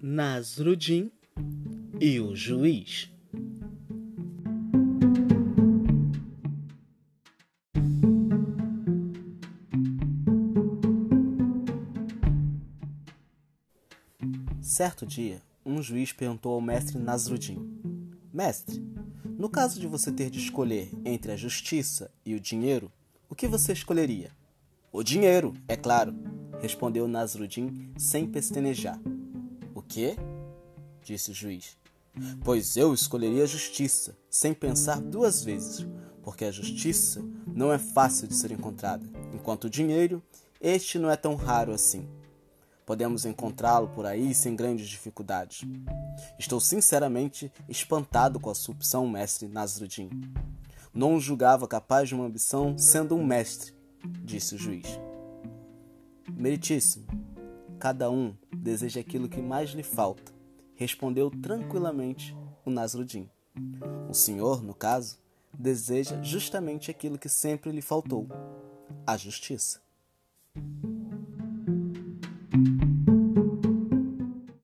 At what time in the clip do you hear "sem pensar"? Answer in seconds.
34.30-35.00